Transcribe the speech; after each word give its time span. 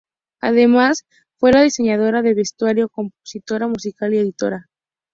Además 0.41 1.05
fue 1.37 1.51
la 1.51 1.61
diseñadora 1.61 2.23
de 2.23 2.33
vestuario, 2.33 2.89
compositora 2.89 3.67
musical 3.67 4.15
y 4.15 4.17
editora. 4.17 4.67